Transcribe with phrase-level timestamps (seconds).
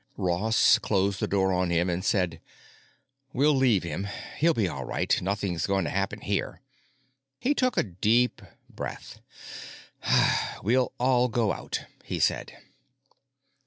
[0.17, 2.41] Ross closed the door on him and said,
[3.33, 4.07] "We'll leave him.
[4.39, 6.63] He'll be all right; nothing's going to happen here."
[7.37, 9.19] He took a deep breath.
[10.63, 12.51] "We'll all go out," he said.